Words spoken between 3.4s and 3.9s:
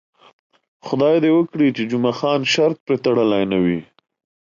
نه وي.